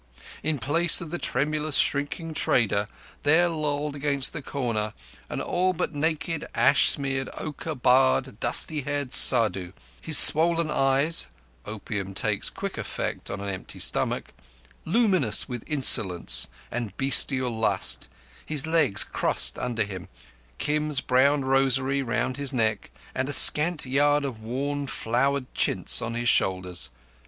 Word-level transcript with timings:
In 0.41 0.57
place 0.57 0.99
of 0.99 1.11
the 1.11 1.19
tremulous, 1.19 1.75
shrinking 1.77 2.33
trader 2.33 2.87
there 3.21 3.49
lolled 3.49 3.95
against 3.95 4.33
the 4.33 4.41
corner 4.41 4.93
an 5.29 5.39
all 5.39 5.73
but 5.73 5.93
naked, 5.93 6.47
ash 6.55 6.89
smeared, 6.89 7.29
ochre 7.37 7.75
barred, 7.75 8.39
dusty 8.39 8.81
haired 8.81 9.09
Saddhu, 9.11 9.73
his 10.01 10.17
swollen 10.17 10.71
eyes—opium 10.71 12.15
takes 12.15 12.49
quick 12.49 12.79
effect 12.79 13.29
on 13.29 13.41
an 13.41 13.49
empty 13.49 13.77
stomach—luminous 13.77 15.47
with 15.47 15.63
insolence 15.67 16.47
and 16.71 16.97
bestial 16.97 17.51
lust, 17.51 18.09
his 18.43 18.65
legs 18.65 19.03
crossed 19.03 19.59
under 19.59 19.83
him, 19.83 20.09
Kim's 20.57 20.99
brown 20.99 21.45
rosary 21.45 22.01
round 22.01 22.37
his 22.37 22.51
neck, 22.51 22.89
and 23.13 23.29
a 23.29 23.33
scant 23.33 23.85
yard 23.85 24.25
of 24.25 24.41
worn, 24.41 24.87
flowered 24.87 25.45
chintz 25.53 26.01
on 26.01 26.15
his 26.15 26.27
shoulders. 26.27 26.89